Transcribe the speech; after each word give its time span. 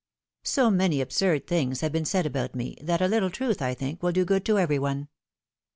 So 0.41 0.71
many 0.71 0.99
absurd 0.99 1.45
things 1.45 1.81
have 1.81 1.91
been 1.91 2.05
said 2.05 2.25
about 2.25 2.55
me, 2.55 2.75
that 2.81 3.03
a 3.03 3.07
little 3.07 3.29
truth, 3.29 3.61
I 3.61 3.75
think, 3.75 4.01
will 4.01 4.11
do 4.11 4.25
good 4.25 4.43
to 4.45 4.57
every 4.57 4.79
one. 4.79 5.09